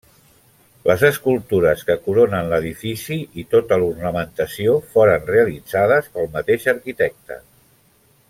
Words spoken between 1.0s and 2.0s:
escultures que